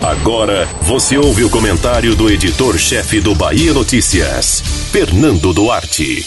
[0.00, 6.26] Agora você ouve o comentário do editor-chefe do Bahia Notícias, Fernando Duarte.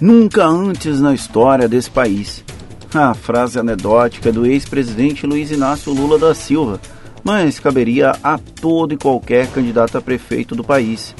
[0.00, 2.44] Nunca antes na história desse país.
[2.92, 6.80] A frase anedótica do ex-presidente Luiz Inácio Lula da Silva,
[7.22, 11.14] mas caberia a todo e qualquer candidato a prefeito do país.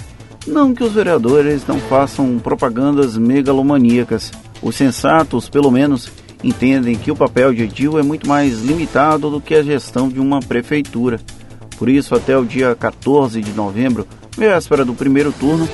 [0.47, 4.33] Não que os vereadores não façam propagandas megalomaníacas.
[4.61, 6.11] Os sensatos, pelo menos,
[6.43, 10.21] entendem que o papel de edil é muito mais limitado do que a gestão de
[10.21, 11.21] uma prefeitura.
[11.79, 15.69] Por isso, até o dia 14 de novembro, véspera do primeiro turno,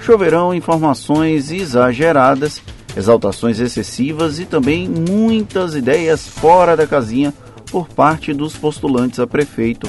[0.00, 2.62] choverão informações exageradas,
[2.96, 7.32] exaltações excessivas e também muitas ideias fora da casinha
[7.70, 9.88] por parte dos postulantes a prefeito.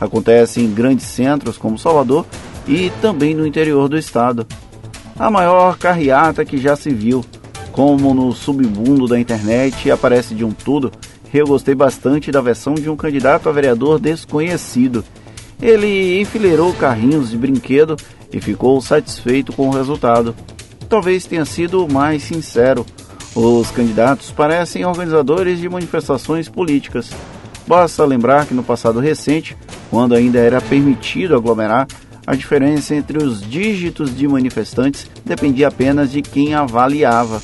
[0.00, 2.26] Acontece em grandes centros como Salvador
[2.66, 4.46] e também no interior do estado.
[5.16, 7.24] A maior carreata que já se viu
[7.74, 10.92] como no submundo da internet aparece de um tudo,
[11.32, 15.04] eu gostei bastante da versão de um candidato a vereador desconhecido.
[15.60, 17.96] Ele enfileirou carrinhos de brinquedo
[18.32, 20.36] e ficou satisfeito com o resultado.
[20.88, 22.86] Talvez tenha sido mais sincero.
[23.34, 27.10] Os candidatos parecem organizadores de manifestações políticas.
[27.66, 29.56] Basta lembrar que no passado recente,
[29.90, 31.88] quando ainda era permitido aglomerar,
[32.24, 37.42] a diferença entre os dígitos de manifestantes dependia apenas de quem avaliava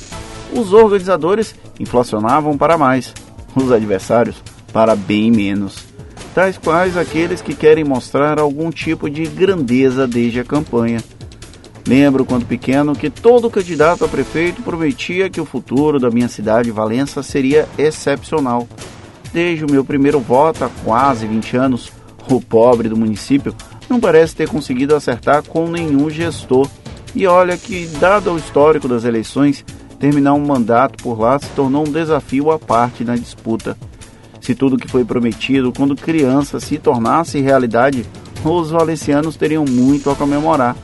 [0.51, 3.13] os organizadores inflacionavam para mais,
[3.55, 4.35] os adversários
[4.71, 5.85] para bem menos,
[6.33, 11.01] tais quais aqueles que querem mostrar algum tipo de grandeza desde a campanha.
[11.87, 16.71] Lembro quando pequeno que todo candidato a prefeito prometia que o futuro da minha cidade,
[16.71, 18.67] Valença, seria excepcional.
[19.33, 21.91] Desde o meu primeiro voto há quase 20 anos,
[22.29, 23.55] o pobre do município
[23.89, 26.67] não parece ter conseguido acertar com nenhum gestor.
[27.13, 29.65] E olha que, dado o histórico das eleições,
[30.01, 33.77] terminar um mandato por lá se tornou um desafio à parte na disputa.
[34.41, 38.03] Se tudo que foi prometido quando criança se tornasse realidade,
[38.43, 40.75] os valencianos teriam muito a comemorar.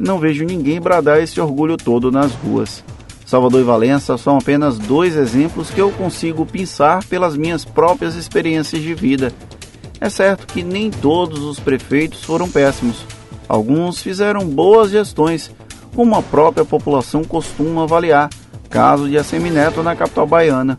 [0.00, 2.82] Não vejo ninguém bradar esse orgulho todo nas ruas.
[3.24, 8.82] Salvador e Valença são apenas dois exemplos que eu consigo pensar pelas minhas próprias experiências
[8.82, 9.32] de vida.
[10.00, 13.06] É certo que nem todos os prefeitos foram péssimos.
[13.48, 15.52] Alguns fizeram boas gestões,
[15.94, 18.28] como a própria população costuma avaliar
[18.68, 20.78] caso de Assemineto na capital baiana,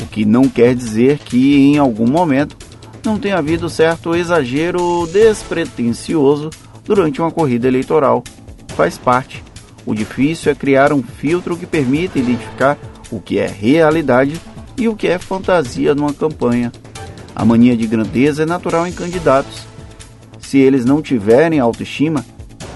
[0.00, 2.56] o que não quer dizer que em algum momento
[3.04, 6.50] não tenha havido certo exagero despretensioso
[6.84, 8.22] durante uma corrida eleitoral.
[8.76, 9.42] Faz parte.
[9.86, 12.78] O difícil é criar um filtro que permita identificar
[13.10, 14.40] o que é realidade
[14.76, 16.72] e o que é fantasia numa campanha.
[17.34, 19.66] A mania de grandeza é natural em candidatos.
[20.38, 22.24] Se eles não tiverem autoestima,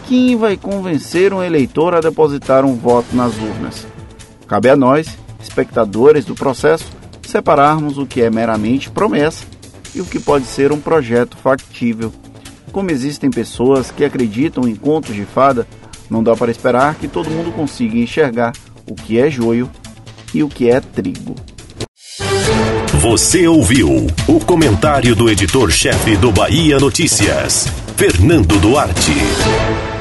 [0.07, 3.87] quem vai convencer um eleitor a depositar um voto nas urnas?
[4.55, 5.09] Cabe a nós,
[5.43, 6.85] espectadores do processo,
[7.27, 9.45] separarmos o que é meramente promessa
[9.93, 12.13] e o que pode ser um projeto factível.
[12.71, 15.67] Como existem pessoas que acreditam em contos de fada,
[16.09, 18.53] não dá para esperar que todo mundo consiga enxergar
[18.89, 19.69] o que é joio
[20.33, 21.35] e o que é trigo.
[23.01, 27.67] Você ouviu o comentário do editor-chefe do Bahia Notícias,
[27.97, 29.94] Fernando Duarte.